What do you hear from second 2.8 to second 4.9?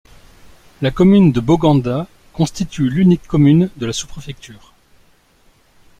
l’unique commune de la sous-préfecture.